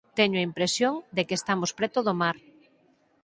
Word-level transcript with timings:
Teño 0.17 0.37
a 0.39 0.47
impresión 0.49 0.93
de 1.15 1.21
que 1.27 1.37
estamos 1.39 1.71
preto 1.77 1.99
do 2.07 2.13
mar. 2.21 2.37